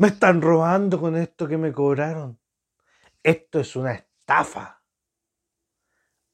[0.00, 2.38] Me están robando con esto que me cobraron.
[3.20, 4.80] Esto es una estafa.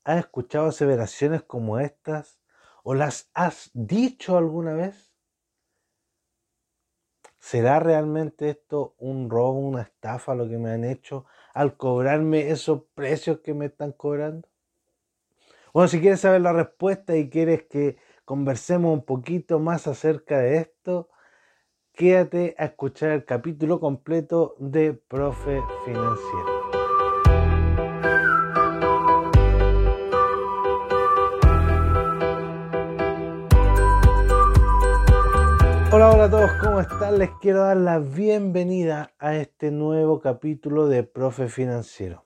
[0.05, 2.39] ¿Has escuchado aseveraciones como estas?
[2.83, 5.15] ¿O las has dicho alguna vez?
[7.39, 11.25] ¿Será realmente esto un robo, una estafa lo que me han hecho
[11.55, 14.47] al cobrarme esos precios que me están cobrando?
[15.73, 17.97] Bueno, si quieres saber la respuesta y quieres que
[18.27, 21.09] conversemos un poquito más acerca de esto,
[21.95, 26.65] quédate a escuchar el capítulo completo de Profe Financiero.
[35.93, 37.19] Hola, hola a todos, ¿cómo están?
[37.21, 42.25] Les quiero dar la bienvenida a este nuevo capítulo de Profe Financiero.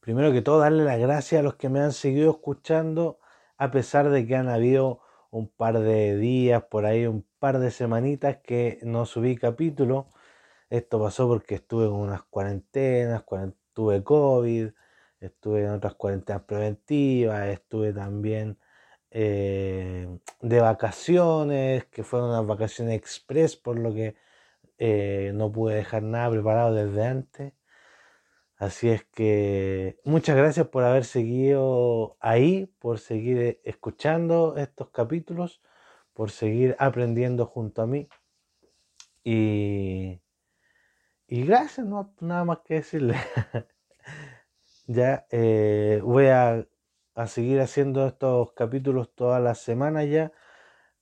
[0.00, 3.18] Primero que todo, darle las gracias a los que me han seguido escuchando,
[3.58, 7.70] a pesar de que han habido un par de días, por ahí un par de
[7.70, 10.12] semanitas que no subí capítulo.
[10.70, 13.24] Esto pasó porque estuve en unas cuarentenas,
[13.72, 14.70] tuve COVID,
[15.20, 18.58] estuve en otras cuarentenas preventivas, estuve también
[19.10, 24.16] eh, de vacaciones, que fueron unas vacaciones express, por lo que
[24.78, 27.52] eh, no pude dejar nada preparado desde antes.
[28.56, 35.62] Así es que muchas gracias por haber seguido ahí, por seguir escuchando estos capítulos,
[36.18, 38.08] por seguir aprendiendo junto a mí.
[39.22, 40.20] Y,
[41.28, 43.14] y gracias, no nada más que decirle.
[44.88, 46.66] ya eh, voy a,
[47.26, 50.32] seguir haciendo estos capítulos todas las semanas ya,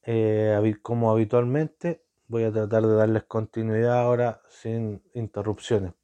[0.03, 2.05] eh, como habitualmente.
[2.29, 5.95] Voy a tratar de darles continuidad ahora sin interrupciones.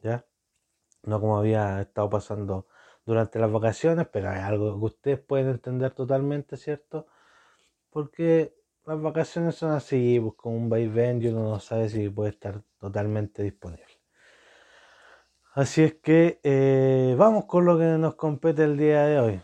[0.00, 0.24] ¿ya?
[1.02, 2.68] no como había estado pasando
[3.04, 7.08] durante las vacaciones, pero es algo que ustedes pueden entender totalmente, ¿cierto?
[7.90, 8.59] Porque
[8.90, 12.60] las vacaciones son así, pues con un vaivén y uno no sabe si puede estar
[12.80, 13.84] totalmente disponible.
[15.54, 19.42] Así es que eh, vamos con lo que nos compete el día de hoy.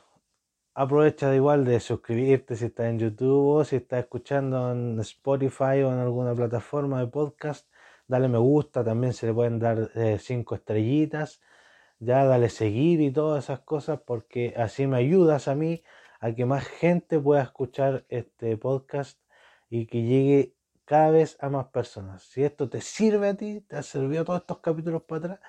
[0.75, 5.83] Aprovecha de igual de suscribirte si estás en YouTube o si estás escuchando en Spotify
[5.85, 7.69] o en alguna plataforma de podcast.
[8.09, 11.41] Dale me gusta, también se le pueden dar eh, cinco estrellitas
[11.99, 15.83] ya dale seguir y todas esas cosas porque así me ayudas a mí
[16.21, 19.19] a que más gente pueda escuchar este podcast
[19.69, 20.55] y que llegue
[20.85, 22.23] cada vez a más personas.
[22.23, 25.41] Si esto te sirve a ti, te ha servido todos estos capítulos para atrás,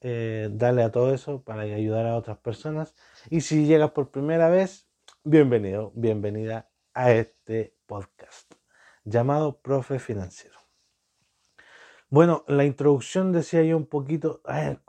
[0.00, 2.94] eh, dale a todo eso para ayudar a otras personas.
[3.30, 4.88] Y si llegas por primera vez,
[5.24, 8.54] bienvenido, bienvenida a este podcast
[9.04, 10.58] llamado Profe Financiero.
[12.08, 14.42] Bueno, la introducción decía yo un poquito,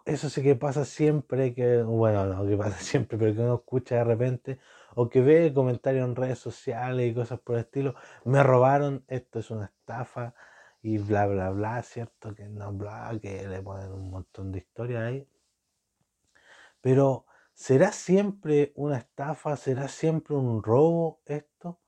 [0.03, 3.96] eso sí que pasa siempre, que, bueno, no que pasa siempre, pero que uno escucha
[3.96, 4.59] de repente,
[4.96, 7.96] o que ve comentarios en redes sociales y cosas por el estilo,
[8.26, 10.34] me robaron, esto es una estafa,
[10.81, 12.36] y bla, bla, bla, ¿cierto?
[12.36, 15.30] Que no, bla, que le ponen un montón de historias ahí.
[16.81, 19.56] Pero, ¿será siempre una estafa?
[19.56, 21.80] ¿Será siempre un robo esto?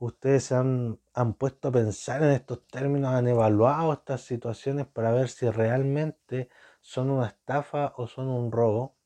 [0.00, 0.98] ustedes se han,
[1.38, 6.48] puesto a pensar en estos términos, han evaluado estas situaciones para ver si realmente
[6.80, 8.96] son una estafa o son un robo.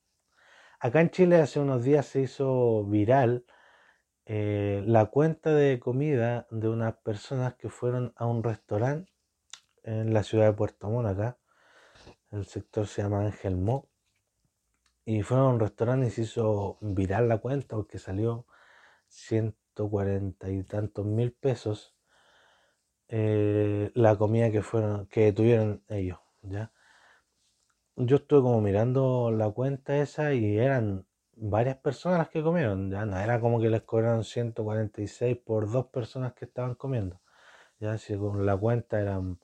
[0.80, 3.46] Acá en Chile hace unos días se hizo viral
[4.26, 9.12] eh, la cuenta de comida de unas personas que fueron a un restaurante
[9.82, 11.36] en la ciudad de Puerto Montt.
[12.30, 13.88] El sector se llama Ángel Mo.
[15.04, 18.46] Y fueron a un restaurante y se hizo viral la cuenta porque salió
[19.08, 19.56] 100
[19.90, 21.96] cuarenta y tantos mil pesos
[23.08, 26.72] eh, la comida que fueron que tuvieron ellos ya
[27.96, 31.06] yo estuve como mirando la cuenta esa y eran
[31.36, 35.86] varias personas las que comieron ya no era como que les cobraron 146 por dos
[35.86, 37.20] personas que estaban comiendo
[37.80, 39.38] ya con la cuenta eran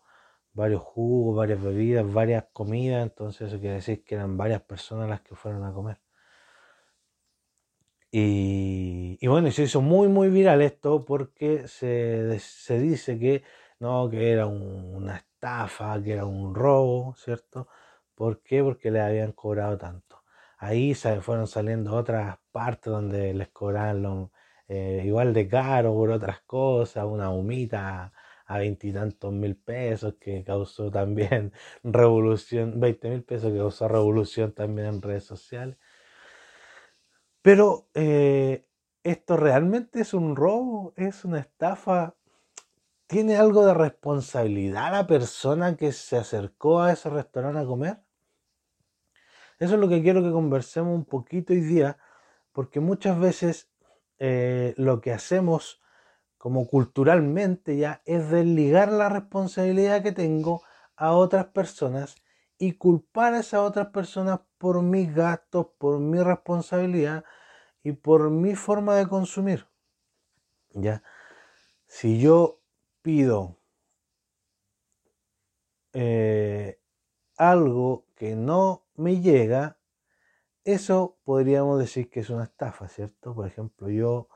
[0.53, 5.21] varios jugos varias bebidas varias comidas entonces eso quiere decir que eran varias personas las
[5.23, 6.01] que fueron a comer
[8.13, 13.45] y, bueno, y se hizo muy, muy viral esto porque se, se dice que
[13.79, 17.69] no, que era una estafa, que era un robo, ¿cierto?
[18.21, 18.63] ¿Por qué?
[18.63, 20.23] Porque le habían cobrado tanto.
[20.59, 24.31] Ahí se fueron saliendo otras partes donde les cobraron
[24.69, 28.13] eh, igual de caro por otras cosas, una humita
[28.45, 34.89] a veintitantos mil pesos que causó también revolución, veinte mil pesos que causó revolución también
[34.89, 35.79] en redes sociales.
[37.43, 38.67] Pero eh,
[39.03, 42.17] esto realmente es un robo, es una estafa.
[43.09, 47.99] ¿Tiene algo de responsabilidad la persona que se acercó a ese restaurante a comer?
[49.61, 51.99] Eso es lo que quiero que conversemos un poquito hoy día,
[52.53, 53.71] porque muchas veces
[54.19, 55.83] eh, lo que hacemos
[56.39, 60.63] como culturalmente ya es desligar la responsabilidad que tengo
[60.97, 62.17] a otras personas
[62.57, 67.25] y culpar a esas otras personas por mis gastos, por mi responsabilidad
[67.83, 69.67] y por mi forma de consumir.
[70.71, 71.03] ¿Ya?
[71.87, 72.61] Si yo
[73.03, 73.59] pido
[75.93, 76.81] eh,
[77.37, 79.79] algo que no me llega,
[80.65, 83.35] eso podríamos decir que es una estafa, ¿cierto?
[83.35, 84.29] Por ejemplo, yo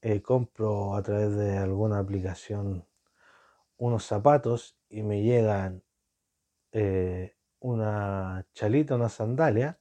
[0.00, 2.88] eh, compro a través de alguna aplicación
[3.76, 5.84] unos zapatos y me llegan
[6.72, 9.78] eh, una chalita, una sandalia,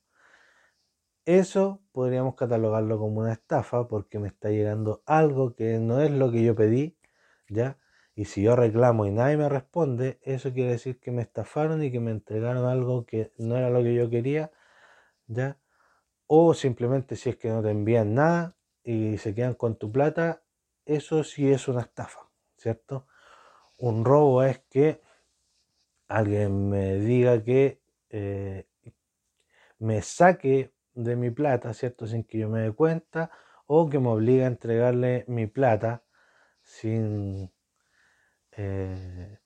[1.26, 6.32] eso podríamos catalogarlo como una estafa porque me está llegando algo que no es lo
[6.32, 7.00] que yo pedí,
[7.48, 7.80] ¿ya?
[8.20, 11.90] Y si yo reclamo y nadie me responde, eso quiere decir que me estafaron y
[11.90, 14.52] que me entregaron algo que no era lo que yo quería,
[15.28, 15.58] ¿ya?
[16.28, 20.44] O simplemente si es que no te envían nada y se quedan con tu plata,
[20.86, 23.08] eso sí es una estafa, ¿cierto?
[23.78, 25.00] Un robo es que
[26.10, 27.80] alguien me diga que
[28.10, 28.68] eh,
[29.78, 32.06] me saque de mi plata, ¿cierto?
[32.06, 33.32] Sin que yo me dé cuenta,
[33.66, 36.04] o que me obliga a entregarle mi plata
[36.62, 37.50] sin...
[38.62, 39.40] Eh,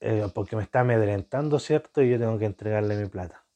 [0.00, 2.02] eh, porque me está amedrentando, ¿cierto?
[2.02, 3.46] Y yo tengo que entregarle mi plata.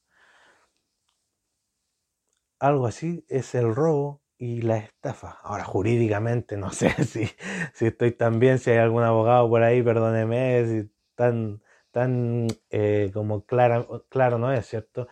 [2.59, 5.39] Algo así es el robo y la estafa.
[5.43, 7.31] Ahora, jurídicamente, no sé si,
[7.73, 11.63] si estoy tan bien, si hay algún abogado por ahí, perdóneme, si tan
[11.93, 15.09] tan eh, como claro no es, ¿cierto?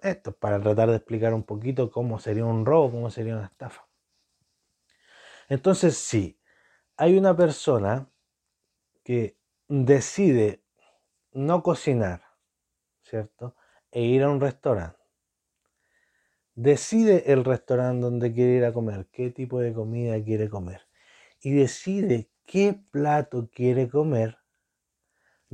[0.00, 3.46] Esto es para tratar de explicar un poquito cómo sería un robo, cómo sería una
[3.46, 3.86] estafa.
[5.48, 6.38] Entonces, si
[6.96, 8.08] hay una persona
[9.04, 10.64] que decide
[11.32, 12.24] no cocinar,
[13.02, 13.54] ¿cierto?
[13.92, 14.98] E ir a un restaurante.
[16.56, 20.82] Decide el restaurante donde quiere ir a comer, qué tipo de comida quiere comer.
[21.40, 24.38] Y decide qué plato quiere comer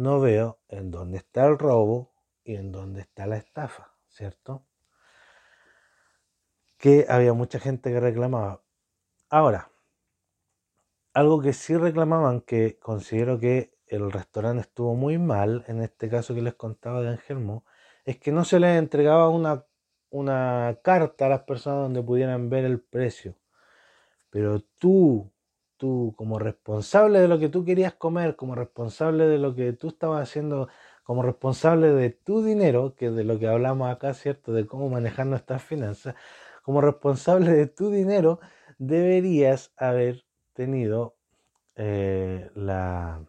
[0.00, 4.64] no veo en dónde está el robo y en dónde está la estafa, ¿cierto?
[6.78, 8.62] Que había mucha gente que reclamaba.
[9.28, 9.69] Ahora,
[11.20, 16.34] algo que sí reclamaban, que considero que el restaurante estuvo muy mal, en este caso
[16.34, 17.64] que les contaba de Angelmo,
[18.04, 19.64] es que no se les entregaba una,
[20.10, 23.36] una carta a las personas donde pudieran ver el precio.
[24.30, 25.30] Pero tú,
[25.76, 29.88] tú como responsable de lo que tú querías comer, como responsable de lo que tú
[29.88, 30.68] estabas haciendo,
[31.04, 34.52] como responsable de tu dinero, que es de lo que hablamos acá, ¿cierto?
[34.52, 36.14] De cómo manejar nuestras finanzas,
[36.62, 38.40] como responsable de tu dinero,
[38.78, 40.24] deberías haber
[41.76, 43.24] eh, la...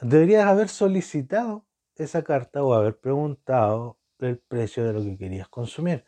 [0.00, 1.66] Deberías haber solicitado
[1.96, 6.04] esa carta o haber preguntado el precio de lo que querías consumir.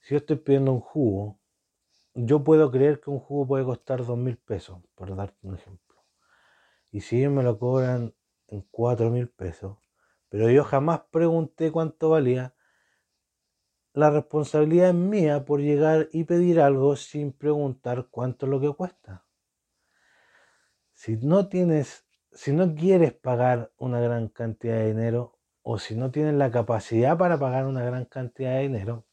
[0.00, 1.38] Si yo estoy pidiendo un jugo
[2.24, 6.04] yo puedo creer que un jugo puede costar dos mil pesos, por darte un ejemplo.
[6.90, 8.14] Y si ellos me lo cobran
[8.48, 9.78] en cuatro mil pesos,
[10.28, 12.54] pero yo jamás pregunté cuánto valía,
[13.98, 18.72] la responsabilidad es mía por llegar y pedir algo sin preguntar cuánto es lo que
[18.72, 19.24] cuesta.
[20.92, 26.12] Si no tienes, si no quieres pagar una gran cantidad de dinero, o si no
[26.12, 29.04] tienes la capacidad para pagar una gran cantidad de dinero,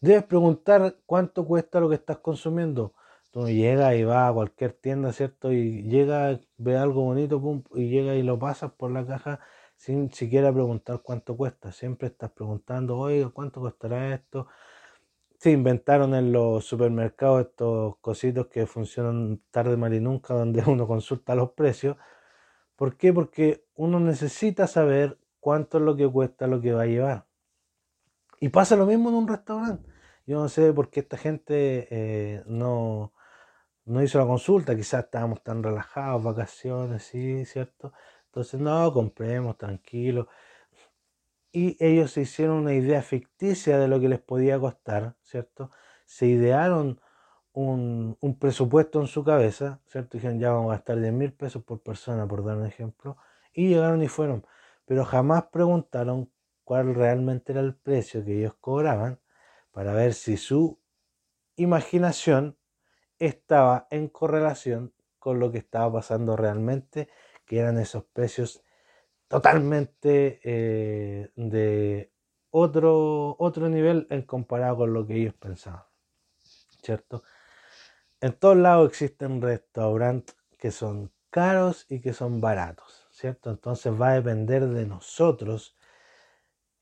[0.00, 2.92] Debes preguntar cuánto cuesta lo que estás consumiendo.
[3.30, 5.52] Tú llegas y vas a cualquier tienda, ¿cierto?
[5.52, 9.38] Y llega, ve algo bonito, pum, y llega y lo pasas por la caja
[9.82, 11.72] sin siquiera preguntar cuánto cuesta.
[11.72, 14.46] Siempre estás preguntando, oiga, ¿cuánto costará esto?
[15.40, 20.86] Se inventaron en los supermercados estos cositos que funcionan tarde, mal y nunca, donde uno
[20.86, 21.96] consulta los precios.
[22.76, 23.12] ¿Por qué?
[23.12, 27.26] Porque uno necesita saber cuánto es lo que cuesta lo que va a llevar.
[28.38, 29.90] Y pasa lo mismo en un restaurante.
[30.26, 33.14] Yo no sé por qué esta gente eh, no,
[33.86, 37.92] no hizo la consulta, quizás estábamos tan relajados, vacaciones, sí, ¿cierto?
[38.32, 40.26] Entonces, no, compremos, tranquilo.
[41.52, 45.70] Y ellos se hicieron una idea ficticia de lo que les podía costar, ¿cierto?
[46.06, 46.98] Se idearon
[47.52, 50.16] un, presupuesto en su cabeza, ¿cierto?
[50.16, 53.18] Dijeron, ya vamos a gastar 10 mil pesos por persona, por dar un ejemplo.
[53.52, 54.46] Y llegaron y fueron.
[54.86, 56.32] Pero jamás preguntaron
[56.64, 59.20] cuál realmente era el precio que ellos cobraban
[59.72, 60.80] para ver si su
[61.56, 62.56] imaginación
[63.18, 67.08] estaba en correlación con lo que estaba pasando realmente,
[67.58, 68.62] eran esos precios
[69.28, 72.12] totalmente eh, de
[72.50, 75.84] otro, otro nivel en comparado con lo que ellos pensaban.
[76.82, 77.22] ¿Cierto?
[78.20, 83.50] En todos lados existen restaurantes que son caros y que son baratos, ¿cierto?
[83.50, 85.76] Entonces va a depender de nosotros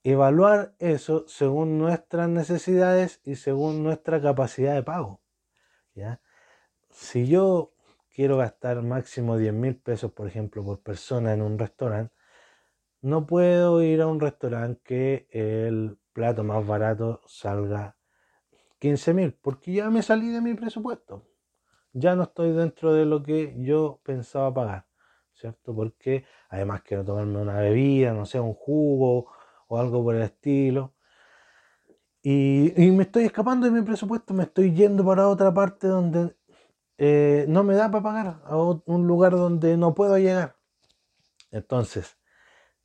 [0.02, 5.20] evaluar eso según nuestras necesidades y según nuestra capacidad de pago.
[5.94, 6.20] ¿ya?
[6.90, 7.72] Si yo
[8.14, 12.14] quiero gastar máximo 10 mil pesos, por ejemplo, por persona en un restaurante,
[13.02, 17.96] no puedo ir a un restaurante que el plato más barato salga
[18.78, 21.26] 15 mil, porque ya me salí de mi presupuesto.
[21.92, 24.86] Ya no estoy dentro de lo que yo pensaba pagar,
[25.34, 25.74] ¿cierto?
[25.74, 29.26] Porque además quiero tomarme una bebida, no sé, un jugo
[29.68, 30.94] o algo por el estilo.
[32.22, 36.36] Y, me estoy escapando de mi presupuesto, me estoy yendo para otra parte donde
[37.02, 40.56] eh, no me da para pagar, a un lugar donde no puedo llegar.
[41.50, 42.18] Entonces,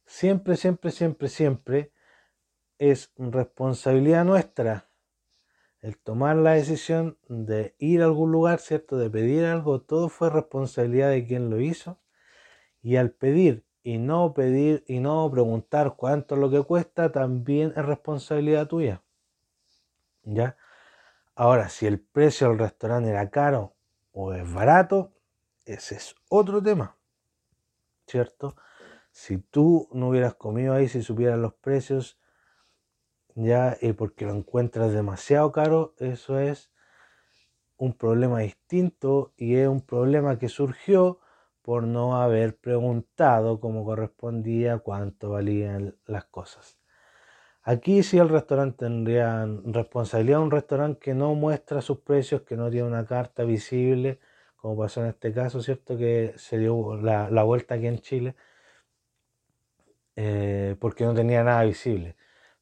[0.05, 1.91] siempre, siempre, siempre, siempre
[2.77, 4.88] es responsabilidad nuestra
[5.81, 8.98] el tomar la decisión de ir a algún lugar, ¿cierto?
[8.98, 12.00] De pedir algo, todo fue responsabilidad de quien lo hizo.
[12.81, 17.74] Y al pedir y no pedir y no preguntar cuánto es lo que cuesta, también
[17.75, 19.03] es responsabilidad tuya.
[20.24, 20.55] ¿Ya?
[21.36, 23.75] Ahora, si el precio del restaurante era caro
[24.15, 25.12] o es barato,
[25.65, 26.98] ese es otro tema.
[28.07, 28.55] ¿Cierto?
[29.12, 32.17] Si tú no hubieras comido ahí, si supieras los precios,
[33.36, 36.72] ya y porque lo encuentras demasiado caro, eso es
[37.75, 41.19] un problema distinto y es un problema que surgió
[41.62, 46.79] por no haber preguntado como correspondía cuánto valían las cosas.
[47.67, 52.69] Aquí sí el restaurante tendría responsabilidad un restaurante que no muestra sus precios, que no
[52.69, 54.19] tiene una carta visible,
[54.55, 55.98] como pasó en este caso, ¿cierto?
[55.98, 58.36] Que se dio la, vuelta aquí en Chile,
[60.15, 62.15] eh, porque no tenía nada visible.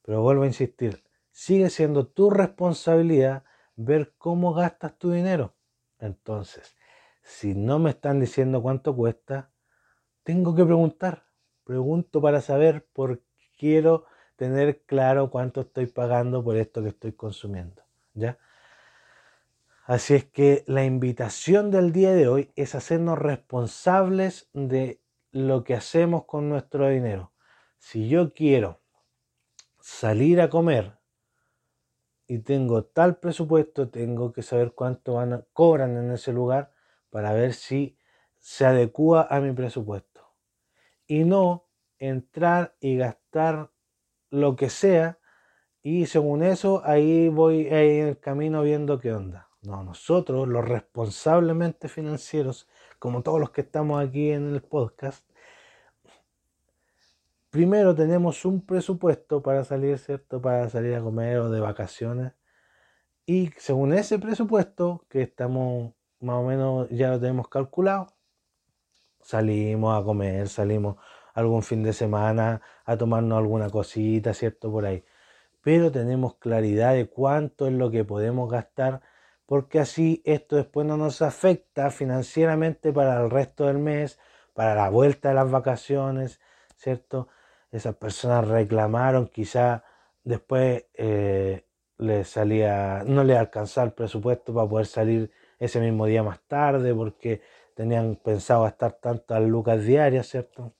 [0.03, 3.43] Pero vuelvo a insistir, sigue siendo tu responsabilidad
[3.75, 5.53] ver cómo gastas tu dinero.
[6.00, 6.77] Entonces,
[7.24, 9.51] si no me están diciendo cuánto cuesta,
[10.24, 11.25] tengo que preguntar.
[11.65, 13.22] Pregunto para saber por
[13.57, 14.05] quiero
[14.43, 17.81] tener claro cuánto estoy pagando por esto que estoy consumiendo.
[18.13, 18.38] ¿Ya?
[19.85, 25.75] Así es que la invitación del día de hoy es hacernos responsables de lo que
[25.75, 27.31] hacemos con nuestro dinero.
[27.79, 28.81] Si yo quiero
[29.81, 30.97] salir a comer
[32.27, 36.71] y tengo tal presupuesto, tengo que saber cuánto van a, cobran en ese lugar
[37.09, 37.97] para ver si
[38.39, 40.21] se adecua a mi presupuesto.
[41.07, 41.67] Y no
[42.00, 43.73] entrar y gastar
[44.33, 45.19] lo que sea
[45.83, 49.47] y según eso ahí voy ahí en el camino viendo qué onda.
[49.61, 55.23] No, nosotros los responsablemente financieros, como todos los que estamos aquí en el podcast,
[57.51, 60.41] primero tenemos un presupuesto para salir, ¿cierto?
[60.41, 62.33] Para salir a comer o de vacaciones.
[63.27, 68.07] Y según ese presupuesto, que estamos más o menos ya lo tenemos calculado,
[69.21, 70.97] salimos a comer, salimos
[71.33, 74.71] algún fin de semana a tomarnos alguna cosita, ¿cierto?
[74.71, 75.03] Por ahí.
[75.61, 79.01] Pero tenemos claridad de cuánto es lo que podemos gastar,
[79.45, 84.19] porque así esto después no nos afecta financieramente para el resto del mes,
[84.53, 86.39] para la vuelta de las vacaciones,
[86.75, 87.29] ¿cierto?
[87.73, 89.83] esas personas reclamaron, quizá
[90.23, 91.65] después eh,
[91.97, 96.93] les salía, no les alcanzaba el presupuesto para poder salir ese mismo día más tarde
[96.93, 97.41] porque
[97.75, 100.73] tenían pensado gastar tantas lucas diarias, ¿cierto?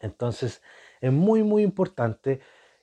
[0.00, 0.62] Entonces
[1.00, 2.40] es muy, muy importante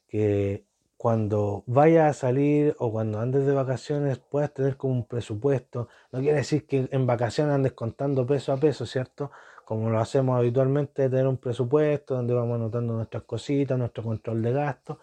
[0.08, 0.66] que
[0.98, 5.90] cuando vayas a salir o cuando andes de vacaciones puedas tener como un presupuesto.
[6.12, 9.32] No quiere decir que en vacaciones andes contando peso a peso, ¿cierto?
[9.68, 14.54] como lo hacemos habitualmente, tener un presupuesto donde vamos anotando nuestras cositas, nuestro control de
[14.54, 14.98] gastos.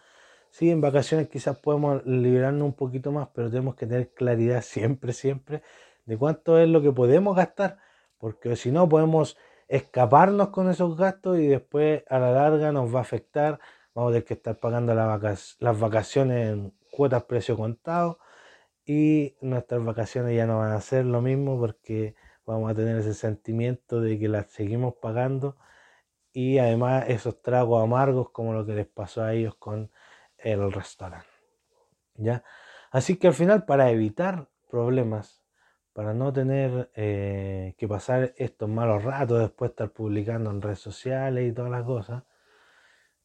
[0.49, 5.13] Sí, en vacaciones quizás podemos liberarnos un poquito más, pero tenemos que tener claridad siempre,
[5.13, 5.63] siempre
[6.07, 7.77] de cuánto es lo que podemos gastar,
[8.17, 9.37] porque si no podemos
[9.69, 13.61] escaparnos con esos gastos y después a la larga nos va a afectar.
[13.95, 18.19] Vamos a tener que estar pagando las vacaciones en cuotas precio contado
[18.85, 22.15] y nuestras vacaciones ya no van a ser lo mismo porque
[22.47, 25.57] vamos a tener ese sentimiento de que las seguimos pagando
[26.33, 29.91] y además esos tragos amargos como lo que les pasó a ellos con
[30.39, 31.29] el restaurante.
[32.17, 32.45] ¿Ya?
[32.91, 35.44] Así que al final para evitar problemas,
[35.95, 40.81] para no tener eh, que pasar estos malos ratos después de estar publicando en redes
[40.81, 42.25] sociales y todas las cosas,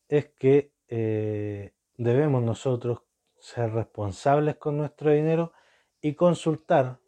[0.07, 3.01] es que eh, debemos nosotros
[3.39, 5.51] ser responsables con nuestro dinero
[5.99, 6.99] y consultar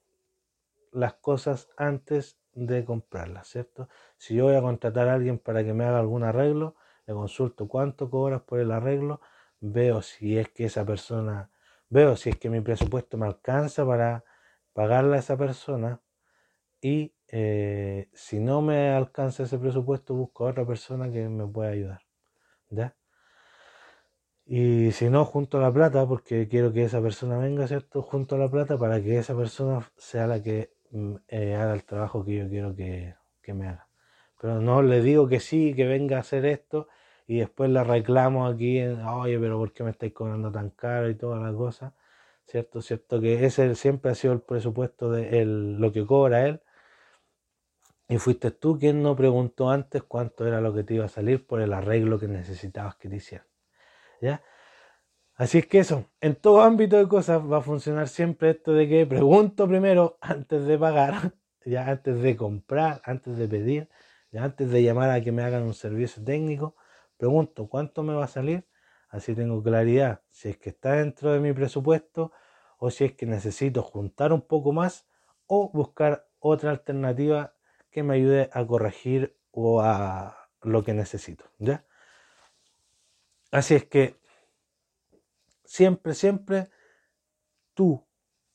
[0.91, 3.88] las cosas antes de comprarlas, ¿cierto?
[4.18, 6.75] Si yo voy a contratar a alguien para que me haga algún arreglo,
[7.06, 9.22] le consulto cuánto cobras por el arreglo,
[9.60, 11.51] veo si es que esa persona,
[11.88, 14.24] veo si es que mi presupuesto me alcanza para
[14.74, 16.01] pagarle a esa persona
[16.82, 21.72] y eh, si no me alcanza ese presupuesto, busco a otra persona que me pueda
[21.72, 22.01] ayudar.
[24.46, 28.01] Y si no, junto a la plata, porque quiero que esa persona venga, ¿cierto?
[28.01, 31.86] Junto a la plata para que esa persona sea la que mm, eh, haga el
[31.86, 33.88] trabajo que yo quiero que, que me haga.
[34.40, 36.88] Pero no le digo que sí, que venga a hacer esto
[37.28, 41.16] y después le reclamo aquí, oye, pero ¿por qué me estáis cobrando tan caro y
[41.16, 41.94] todas las cosas?
[42.51, 42.81] ¿Cierto?
[42.81, 43.22] ¿Cierto?
[43.22, 46.62] Que ese siempre ha sido el presupuesto de lo que cobra él.
[48.10, 51.48] Y fuiste tú quien no preguntó antes cuánto era lo que te iba a salir
[51.48, 53.48] por el arreglo que necesitabas que te hicieran.
[54.20, 54.43] ¿Ya?
[55.36, 58.89] Así es que eso, en todo ámbito de cosas va a funcionar siempre esto de
[58.89, 61.31] que pregunto primero antes de pagar,
[61.65, 63.89] ya antes de comprar, antes de pedir,
[64.34, 66.75] antes de llamar a que me hagan un servicio técnico,
[67.15, 68.65] pregunto cuánto me va a salir,
[69.12, 72.32] así tengo claridad si es que está dentro de mi presupuesto
[72.80, 75.06] o si es que necesito juntar un poco más
[75.46, 77.53] o buscar otra alternativa
[77.91, 81.86] que me ayude a corregir o a lo que necesito, ¿ya?
[83.51, 84.15] Así es que
[85.65, 86.70] siempre, siempre
[87.74, 88.08] tú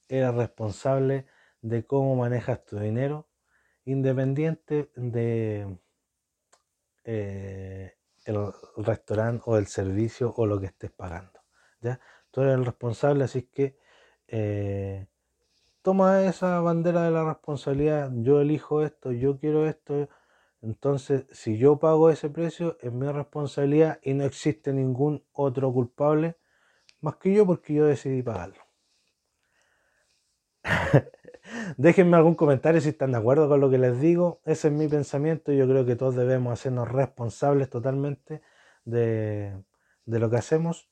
[0.09, 1.27] eres responsable
[1.61, 3.29] de cómo manejas tu dinero,
[3.85, 5.79] independiente de
[7.05, 7.97] eh,
[8.27, 11.41] el restaurante o el servicio o lo que estés pagando.
[11.81, 12.01] ¿ya?
[12.31, 13.79] Tú eres el responsable, así que
[14.29, 15.07] eh,
[15.83, 18.11] toma esa bandera de la responsabilidad.
[18.15, 20.09] Yo elijo esto, yo quiero esto.
[20.63, 26.37] Entonces, si yo pago ese precio, es mi responsabilidad y no existe ningún otro culpable
[27.01, 28.63] más que yo porque yo decidí pagarlo.
[31.77, 34.41] Déjenme algún comentario si están de acuerdo con lo que les digo.
[34.45, 35.53] Ese es mi pensamiento.
[35.53, 38.43] Yo creo que todos debemos hacernos responsables totalmente
[38.85, 39.63] de,
[40.07, 40.89] lo que hacemos,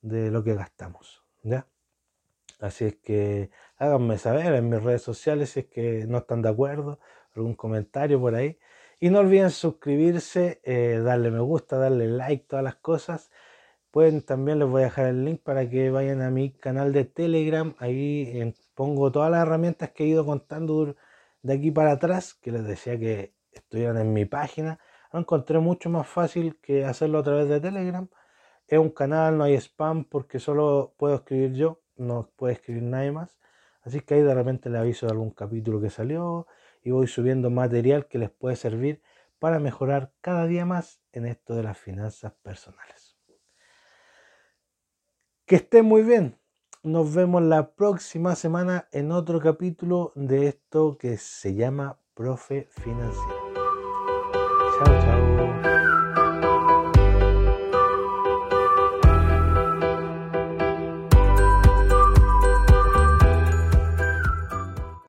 [0.00, 1.24] de lo que gastamos.
[1.42, 1.66] ¿ya?
[2.60, 6.48] Así es que háganme saber en mis redes sociales si es que no están de
[6.48, 6.98] acuerdo,
[7.34, 8.58] algún comentario por ahí.
[9.00, 13.30] Y no olviden suscribirse, eh, darle me gusta, darle like, todas las cosas.
[13.90, 17.04] Pueden también les voy a dejar el link para que vayan a mi canal de
[17.04, 17.74] Telegram.
[17.78, 18.40] Ahí
[18.74, 20.96] pongo todas las herramientas que he ido contando
[21.42, 24.80] de aquí para atrás, que les decía que estuvieran en mi página.
[25.12, 28.08] Lo encontré mucho más fácil que hacerlo a través de Telegram.
[28.66, 33.12] Es un canal, no hay spam porque solo puedo escribir yo, no puede escribir nadie
[33.12, 33.38] más.
[33.82, 36.46] Así que ahí de repente le aviso de algún capítulo que salió
[36.82, 39.02] y voy subiendo material que les puede servir
[39.38, 43.18] para mejorar cada día más en esto de las finanzas personales.
[45.44, 46.38] Que estén muy bien.
[46.84, 53.43] Nos vemos la próxima semana en otro capítulo de esto que se llama Profe Financiero.